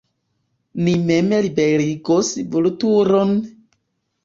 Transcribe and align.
Ni 0.87 0.93
mem 1.09 1.29
liberigos 1.43 2.33
Vulturon! 2.57 3.39